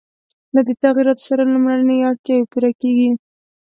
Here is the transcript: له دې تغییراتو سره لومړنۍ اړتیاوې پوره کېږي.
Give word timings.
له 0.55 0.61
دې 0.67 0.73
تغییراتو 0.83 1.23
سره 1.29 1.43
لومړنۍ 1.51 1.99
اړتیاوې 2.09 2.49
پوره 2.51 2.71
کېږي. 2.81 3.09